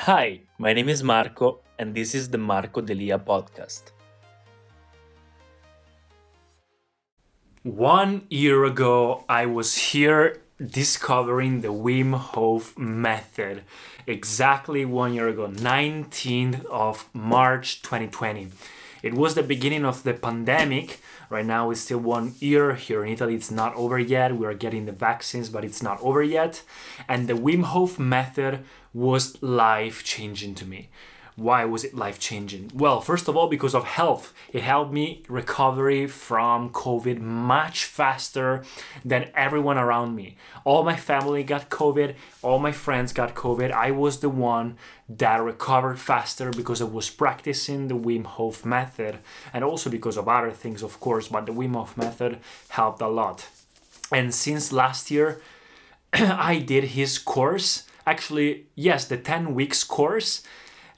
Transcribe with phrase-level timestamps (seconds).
[0.00, 3.92] Hi, my name is Marco, and this is the Marco Delia podcast.
[7.62, 13.62] One year ago, I was here discovering the Wim Hof method.
[14.06, 18.50] Exactly one year ago, 19th of March 2020.
[19.06, 21.00] It was the beginning of the pandemic.
[21.30, 22.74] Right now, it's still one year.
[22.74, 24.36] Here in Italy, it's not over yet.
[24.36, 26.62] We are getting the vaccines, but it's not over yet.
[27.08, 30.88] And the Wim Hof method was life changing to me.
[31.36, 32.70] Why was it life changing?
[32.74, 34.32] Well, first of all, because of health.
[34.54, 38.64] It helped me recovery from COVID much faster
[39.04, 40.38] than everyone around me.
[40.64, 43.70] All my family got COVID, all my friends got COVID.
[43.70, 44.78] I was the one
[45.10, 49.18] that recovered faster because I was practicing the Wim Hof method
[49.52, 52.38] and also because of other things, of course, but the Wim Hof method
[52.70, 53.46] helped a lot.
[54.10, 55.42] And since last year,
[56.14, 57.84] I did his course.
[58.06, 60.42] Actually, yes, the 10 weeks course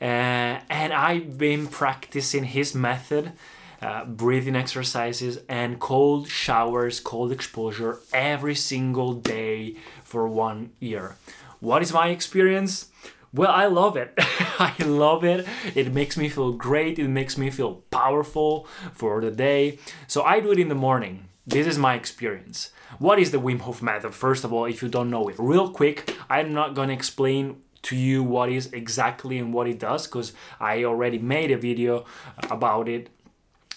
[0.00, 3.32] and I've been practicing his method,
[3.80, 11.16] uh, breathing exercises, and cold showers, cold exposure every single day for one year.
[11.60, 12.90] What is my experience?
[13.32, 14.14] Well, I love it.
[14.18, 15.46] I love it.
[15.74, 16.98] It makes me feel great.
[16.98, 19.78] It makes me feel powerful for the day.
[20.06, 21.28] So I do it in the morning.
[21.46, 22.70] This is my experience.
[22.98, 24.14] What is the Wim Hof method?
[24.14, 27.62] First of all, if you don't know it, real quick, I'm not going to explain
[27.86, 32.04] to you what is exactly and what it does because I already made a video
[32.50, 33.10] about it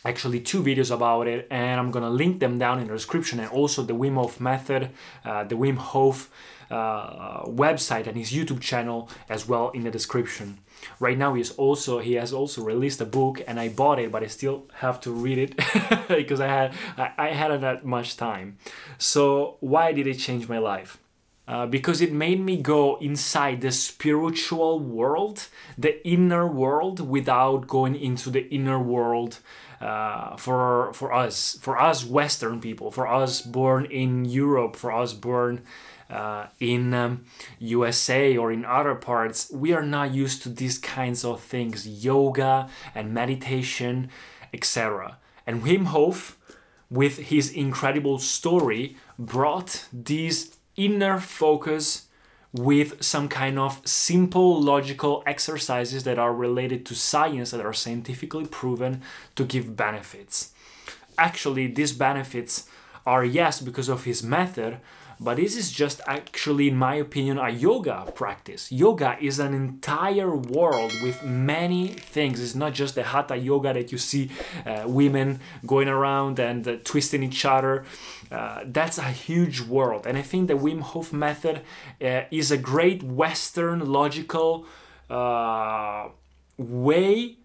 [0.06, 3.50] actually two videos about it and I'm gonna link them down in the description and
[3.50, 4.90] also the Wim Hof method
[5.26, 6.30] uh, the Wim Hof
[6.72, 10.60] uh, website and his YouTube channel as well in the description.
[11.00, 14.24] Right now he's also he has also released a book and I bought it but
[14.24, 15.56] I still have to read it
[16.08, 18.58] because I had I, I hadn't that much time.
[18.98, 20.98] So why did it change my life
[21.50, 27.96] uh, because it made me go inside the spiritual world, the inner world, without going
[27.96, 29.40] into the inner world
[29.82, 35.14] uh, for for us, for us Western people, for us born in Europe, for us
[35.14, 35.64] born
[36.08, 37.26] uh, in um,
[37.58, 39.50] USA or in other parts.
[39.52, 44.12] We are not used to these kinds of things, yoga and meditation,
[44.54, 45.18] etc.
[45.48, 46.38] And Wim Hof,
[46.92, 52.08] with his incredible story, brought these inner focus
[52.54, 58.46] with some kind of simple logical exercises that are related to science that are scientifically
[58.46, 59.02] proven
[59.36, 60.52] to give benefits.
[61.18, 62.68] Actually, these benefits
[63.06, 64.80] are yes because of his method,
[65.20, 68.72] but this is just actually, in my opinion, a yoga practice.
[68.72, 72.40] Yoga is an entire world with many things.
[72.40, 74.32] It's not just the hatha yoga that you see
[74.66, 77.84] uh, women going around and uh, twisting each other.
[78.32, 80.08] Uh, that's a huge world.
[80.08, 81.62] And I think the Wim Hof method
[82.02, 84.66] uh, is a great Western logical
[85.10, 86.10] uh,
[86.58, 87.38] way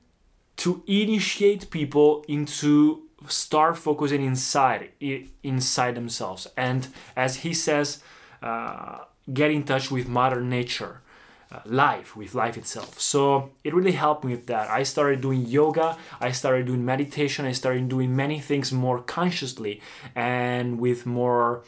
[0.56, 4.90] to initiate people into start focusing inside
[5.42, 6.46] inside themselves.
[6.56, 8.02] And as he says
[8.42, 11.00] uh, get in touch with mother nature
[11.52, 13.00] uh, life with life itself.
[13.00, 14.68] So it really helped me with that.
[14.70, 19.80] I started doing yoga i started doing meditation i started doing many things more consciously
[20.14, 21.62] and with more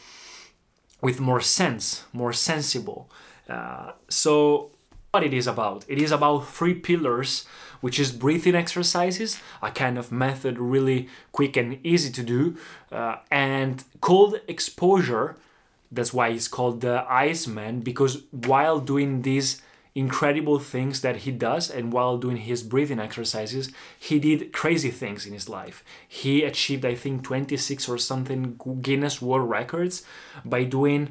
[1.01, 3.11] with more sense more sensible.
[3.49, 4.71] Uh, so
[5.17, 5.85] what it is about?
[5.89, 7.47] It is about three pillars
[7.81, 12.57] which is breathing exercises, a kind of method really quick and easy to do,
[12.93, 15.37] uh, and cold exposure.
[15.91, 19.63] That's why he's called the Iceman because while doing these
[19.97, 25.25] incredible things that he does and while doing his breathing exercises he did crazy things
[25.25, 30.03] in his life he achieved i think 26 or something guinness world records
[30.45, 31.09] by doing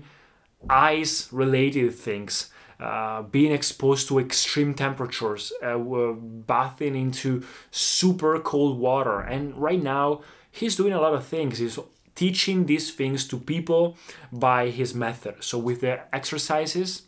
[0.69, 9.19] ice related things uh, being exposed to extreme temperatures, uh, bathing into super cold water.
[9.22, 10.22] And right now,
[10.52, 11.59] he's doing a lot of things.
[11.59, 11.80] He's
[12.16, 13.97] teaching these things to people
[14.31, 15.44] by his method.
[15.44, 17.03] So, with the exercises,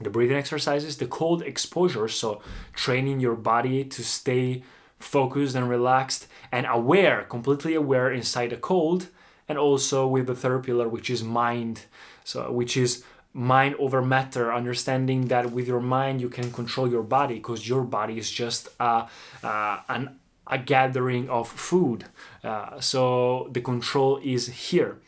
[0.00, 2.40] the breathing exercises, the cold exposure, so
[2.72, 4.62] training your body to stay
[4.98, 9.08] focused and relaxed and aware, completely aware inside the cold,
[9.48, 11.86] and also with the third pillar, which is mind,
[12.24, 17.02] so which is mind over matter understanding that with your mind you can control your
[17.02, 19.06] body because your body is just a,
[19.44, 22.06] uh, an, a gathering of food.
[22.42, 24.98] Uh, so the control is here.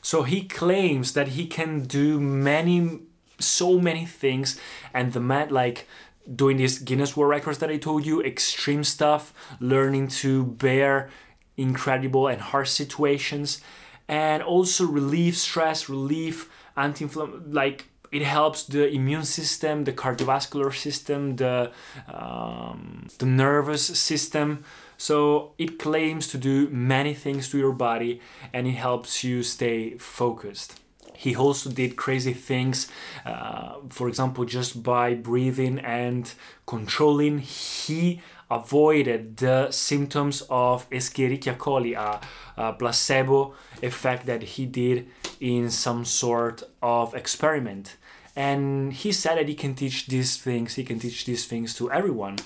[0.00, 3.00] So he claims that he can do many
[3.38, 4.58] so many things
[4.92, 5.88] and the man like
[6.34, 11.10] doing these guinness world records that i told you extreme stuff learning to bear
[11.56, 13.60] incredible and harsh situations
[14.08, 21.34] and also relieve stress relieve anti-inflammatory like it helps the immune system, the cardiovascular system,
[21.36, 21.72] the
[22.06, 24.64] um, the nervous system.
[24.96, 28.20] So it claims to do many things to your body,
[28.52, 30.80] and it helps you stay focused.
[31.16, 32.88] He also did crazy things,
[33.24, 36.32] uh, for example, just by breathing and
[36.66, 37.38] controlling.
[37.38, 42.20] He avoided the symptoms of Escherichia coli, a,
[42.56, 45.08] a placebo effect that he did
[45.40, 47.96] in some sort of experiment.
[48.36, 51.90] And he said that he can teach these things, he can teach these things to
[51.90, 52.36] everyone.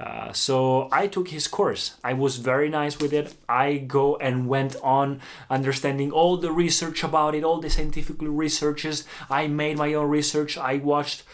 [0.00, 1.96] Uh, so I took his course.
[2.04, 3.34] I was very nice with it.
[3.48, 9.04] I go and went on understanding all the research about it, all the scientific researches.
[9.28, 10.56] I made my own research.
[10.56, 11.24] I watched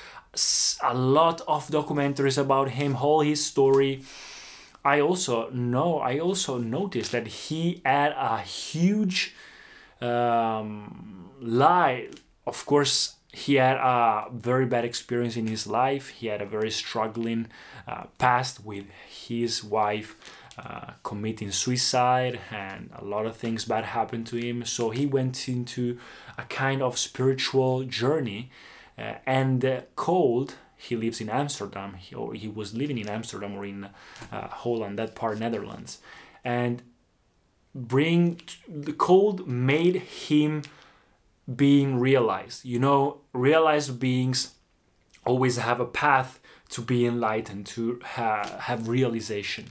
[0.83, 4.03] a lot of documentaries about him, all his story.
[4.85, 9.35] I also know, I also noticed that he had a huge
[10.05, 12.09] um, lie.
[12.47, 16.09] Of course, he had a very bad experience in his life.
[16.09, 17.49] He had a very struggling
[17.89, 20.17] uh, past with his wife
[20.57, 24.65] uh, committing suicide, and a lot of things bad happened to him.
[24.65, 25.99] So he went into
[26.39, 28.51] a kind of spiritual journey,
[28.97, 30.55] uh, and uh, cold.
[30.77, 33.89] He lives in Amsterdam, he, or he was living in Amsterdam or in
[34.31, 35.99] uh, Holland, that part, Netherlands,
[36.45, 36.83] and
[37.75, 40.63] bring the cold made him
[41.55, 42.65] being realized.
[42.65, 44.55] You know, realized beings
[45.25, 46.41] always have a path
[46.71, 49.67] to be enlightened, to ha- have realization.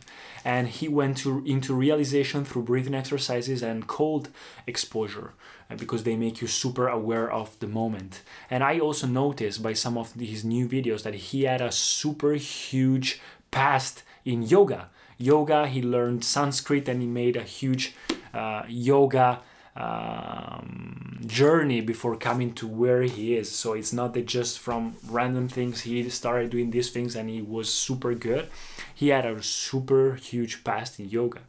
[0.46, 4.30] And he went to, into realization through breathing exercises and cold
[4.68, 5.34] exposure
[5.70, 8.22] uh, because they make you super aware of the moment.
[8.50, 12.34] And I also noticed by some of his new videos that he had a super
[12.34, 13.22] huge
[13.52, 14.90] past in yoga.
[15.18, 17.96] Yoga, he learned Sanskrit and he made a huge
[18.34, 19.42] uh, yoga
[19.76, 23.52] um, journey before coming to where he is.
[23.52, 27.42] So it's not that just from random things he started doing these things and he
[27.42, 28.50] was super good.
[28.94, 31.42] He had a super huge past in yoga.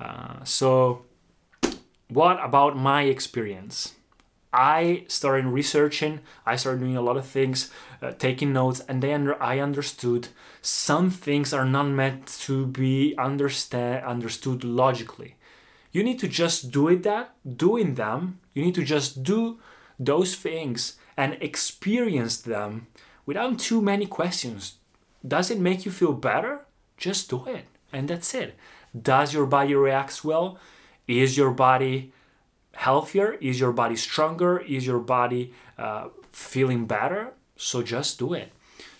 [0.00, 1.04] Uh, so,
[2.08, 3.95] what about my experience?
[4.56, 7.70] I started researching, I started doing a lot of things,
[8.00, 10.28] uh, taking notes, and then I understood
[10.62, 15.36] some things are not meant to be understand understood logically.
[15.92, 19.58] You need to just do it that doing them you need to just do
[20.00, 22.86] those things and experience them
[23.26, 24.78] without too many questions.
[25.26, 26.64] Does it make you feel better?
[26.96, 28.56] Just do it and that's it.
[28.98, 30.58] Does your body react well?
[31.06, 32.14] Is your body
[32.76, 38.52] healthier is your body stronger is your body uh, feeling better so just do it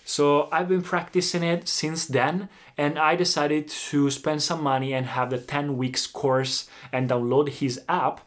[0.07, 2.47] so I've been practicing it since then,
[2.77, 7.49] and I decided to spend some money and have the 10 weeks course and download
[7.49, 8.21] his app.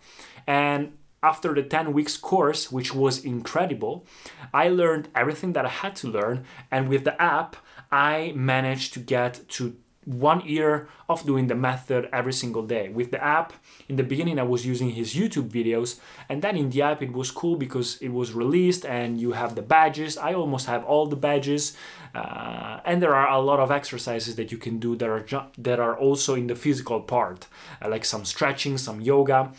[0.46, 0.92] And
[1.22, 4.04] after the 10 weeks course, which was incredible,
[4.52, 6.44] I learned everything that I had to learn.
[6.70, 7.56] And with the app,
[7.90, 9.74] I managed to get to
[10.12, 12.88] one year of doing the method every single day.
[12.88, 13.52] With the app,
[13.88, 15.98] in the beginning, I was using his YouTube videos,
[16.28, 19.54] and then in the app, it was cool because it was released and you have
[19.54, 20.18] the badges.
[20.18, 21.76] I almost have all the badges,
[22.14, 25.50] uh, and there are a lot of exercises that you can do that are ju-
[25.58, 27.46] that are also in the physical part,
[27.82, 29.52] uh, like some stretching, some yoga.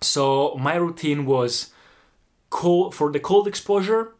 [0.00, 1.70] So my routine was
[2.50, 4.14] cold for the cold exposure,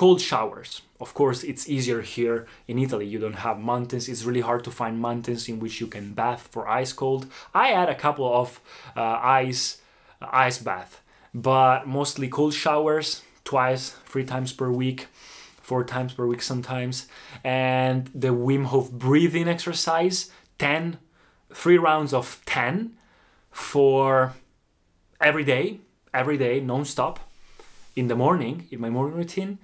[0.00, 3.06] cold showers of course, it's easier here in Italy.
[3.06, 4.08] You don't have mountains.
[4.08, 7.26] It's really hard to find mountains in which you can bath for ice cold.
[7.54, 8.60] I had a couple of
[8.96, 9.80] uh, ice
[10.20, 11.00] uh, ice bath,
[11.32, 15.06] but mostly cold showers twice, three times per week,
[15.62, 17.06] four times per week sometimes,
[17.44, 20.98] and the Wim Hof breathing exercise 10
[21.54, 22.92] three rounds of 10
[23.50, 24.34] for
[25.20, 25.78] every day,
[26.12, 27.20] every day non-stop
[27.94, 29.58] in the morning in my morning routine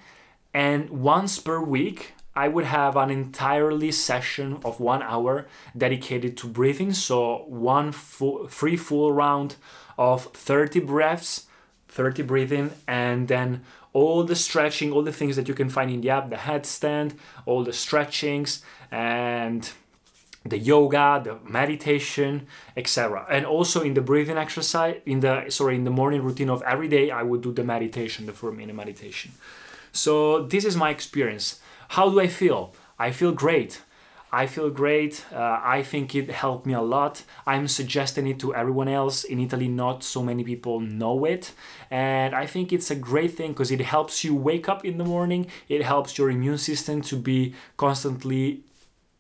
[0.54, 5.46] and once per week, I would have an entirely session of one hour
[5.76, 6.92] dedicated to breathing.
[6.92, 9.56] So one full, full round
[9.98, 11.46] of 30 breaths,
[11.88, 16.00] 30 breathing, and then all the stretching, all the things that you can find in
[16.00, 17.14] the app, the headstand,
[17.46, 19.70] all the stretchings, and
[20.44, 22.46] the yoga, the meditation,
[22.76, 23.24] etc.
[23.30, 26.88] And also in the breathing exercise, in the sorry, in the morning routine of every
[26.88, 29.32] day, I would do the meditation, the four minute meditation.
[29.94, 31.60] So this is my experience.
[31.88, 32.74] How do I feel?
[32.98, 33.80] I feel great.
[34.32, 35.24] I feel great.
[35.32, 37.22] Uh, I think it helped me a lot.
[37.46, 39.22] I'm suggesting it to everyone else.
[39.22, 41.52] In Italy, not so many people know it.
[41.92, 45.04] And I think it's a great thing because it helps you wake up in the
[45.04, 45.46] morning.
[45.68, 48.64] It helps your immune system to be constantly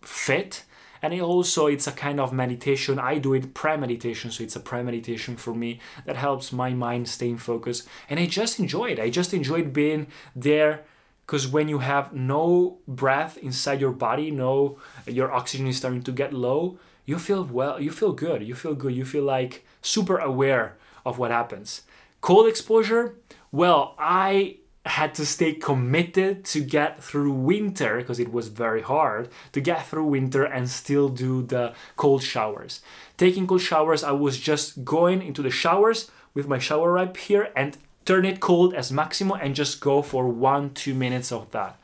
[0.02, 0.64] fit
[1.04, 2.98] and it also it's a kind of meditation.
[2.98, 7.28] I do it pre-meditation so it's a pre-meditation for me that helps my mind stay
[7.28, 7.82] in focus.
[8.08, 8.98] And i just enjoy it.
[8.98, 10.84] I just enjoyed being there
[11.26, 16.12] because when you have no breath inside your body no your oxygen is starting to
[16.12, 18.40] get low you feel well you feel good.
[18.42, 18.94] You feel good.
[18.94, 21.82] You feel like super aware of what happens.
[22.22, 23.04] Cold exposure?
[23.52, 29.28] Well i had to stay committed to get through winter because it was very hard
[29.52, 32.80] to get through winter and still do the cold showers.
[33.16, 37.50] Taking cold showers, I was just going into the showers with my shower wrap here
[37.56, 41.78] and turn it cold as maximum and just go for one, two minutes of that.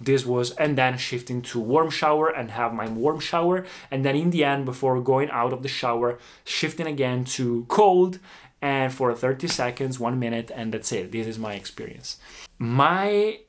[0.00, 3.66] This was, and then shifting to warm shower and have my warm shower.
[3.90, 8.20] And then in the end, before going out of the shower, shifting again to cold
[8.60, 11.12] and for 30 seconds, one minute, and that's it.
[11.12, 12.16] This is my experience.
[12.58, 13.40] My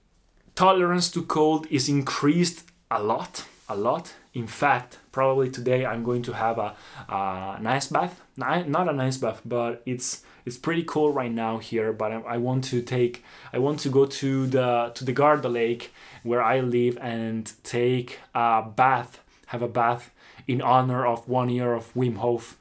[0.56, 4.14] tolerance to cold is increased a lot, a lot.
[4.34, 6.76] In fact, probably today I'm going to have a,
[7.08, 8.22] a nice bath.
[8.38, 11.92] Not a nice bath, but it's it's pretty cold right now here.
[11.92, 15.50] But I, I want to take, I want to go to the to the Garda
[15.50, 15.92] Lake
[16.24, 20.12] where I live and take a bath, have a bath
[20.48, 22.58] in honor of one year of Wim Hof.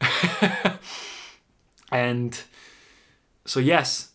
[1.92, 2.38] And
[3.44, 4.10] so, yes,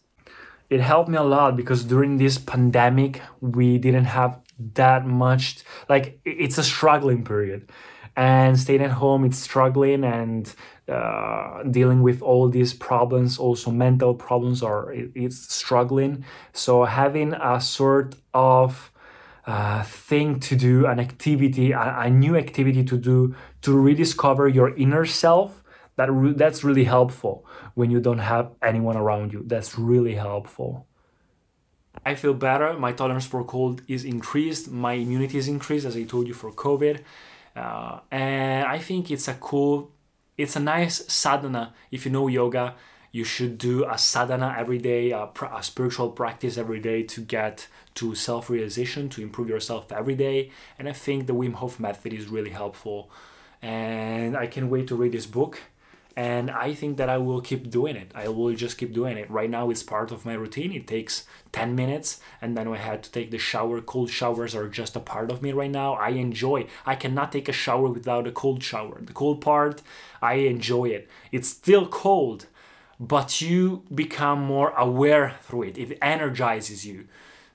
[0.69, 4.39] it helped me a lot because during this pandemic, we didn't have
[4.73, 7.69] that much, like, it's a struggling period.
[8.15, 10.53] And staying at home, it's struggling and
[10.87, 16.25] uh, dealing with all these problems, also mental problems, or it, it's struggling.
[16.51, 18.91] So, having a sort of
[19.45, 24.75] uh, thing to do, an activity, a, a new activity to do to rediscover your
[24.75, 25.60] inner self
[25.95, 29.43] that re- that's really helpful when you don't have anyone around you.
[29.45, 30.87] That's really helpful.
[32.05, 32.73] I feel better.
[32.73, 34.71] My tolerance for cold is increased.
[34.71, 37.01] My immunity is increased as i told you for covid.
[37.55, 39.91] Uh, and i think it's a cool
[40.37, 41.73] it's a nice sadhana.
[41.91, 42.75] If you know yoga
[43.11, 47.67] you should do a sadhana every day a, a spiritual practice every day to get
[47.93, 50.49] to self-realization to improve yourself every day.
[50.79, 53.11] And i think the wim hof method is really helpful.
[53.61, 55.59] And i can't wait to read this book
[56.15, 58.11] and I think that I will keep doing it.
[58.13, 59.29] I will just keep doing it.
[59.29, 60.73] Right now, it's part of my routine.
[60.73, 63.81] It takes 10 minutes, and then I had to take the shower.
[63.81, 65.93] Cold showers are just a part of me right now.
[65.93, 66.67] I enjoy.
[66.85, 68.99] I cannot take a shower without a cold shower.
[69.01, 69.81] The cold part,
[70.21, 71.09] I enjoy it.
[71.31, 72.47] It's still cold,
[72.99, 75.77] but you become more aware through it.
[75.77, 77.07] It energizes you.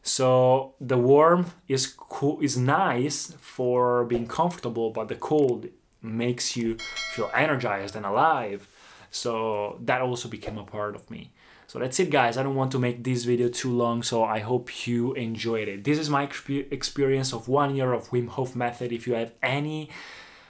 [0.02, 5.66] So the warm is cool is nice for being comfortable, but the cold
[6.02, 6.76] makes you
[7.14, 8.68] feel energized and alive.
[9.10, 11.32] So that also became a part of me.
[11.68, 12.36] So that's it, guys.
[12.36, 15.82] I don't want to make this video too long, so I hope you enjoyed it.
[15.82, 16.28] This is my
[16.70, 18.92] experience of one year of Wim Hof method.
[18.92, 19.90] If you have any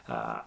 [0.09, 0.41] uh,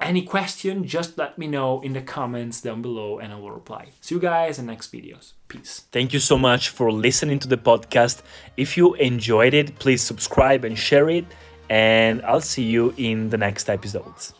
[0.00, 3.88] any question, just let me know in the comments down below and I will reply.
[4.00, 5.32] See you guys in next videos.
[5.48, 5.84] Peace.
[5.92, 8.22] Thank you so much for listening to the podcast.
[8.56, 11.26] If you enjoyed it, please subscribe and share it.
[11.68, 14.39] And I'll see you in the next episodes.